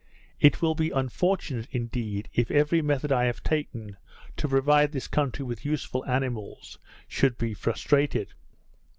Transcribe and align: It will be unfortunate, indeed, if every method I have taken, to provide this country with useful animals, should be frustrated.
It 0.39 0.63
will 0.63 0.73
be 0.73 0.89
unfortunate, 0.89 1.67
indeed, 1.69 2.27
if 2.33 2.49
every 2.49 2.81
method 2.81 3.11
I 3.11 3.25
have 3.25 3.43
taken, 3.43 3.97
to 4.37 4.47
provide 4.47 4.93
this 4.93 5.07
country 5.07 5.45
with 5.45 5.63
useful 5.63 6.03
animals, 6.07 6.79
should 7.07 7.37
be 7.37 7.53
frustrated. 7.53 8.33